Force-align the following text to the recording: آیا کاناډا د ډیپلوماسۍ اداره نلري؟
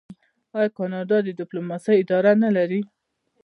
آیا 0.57 0.69
کاناډا 0.77 1.17
د 1.23 1.29
ډیپلوماسۍ 1.39 1.93
اداره 1.99 2.31
نلري؟ 2.43 2.81